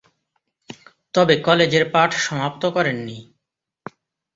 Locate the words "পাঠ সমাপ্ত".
1.91-2.63